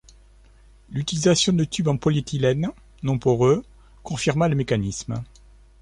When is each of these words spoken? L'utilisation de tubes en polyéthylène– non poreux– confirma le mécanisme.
L'utilisation 0.89 1.53
de 1.53 1.63
tubes 1.63 1.87
en 1.87 1.95
polyéthylène– 1.95 2.71
non 3.03 3.19
poreux– 3.19 3.61
confirma 4.03 4.47
le 4.49 4.55
mécanisme. 4.55 5.23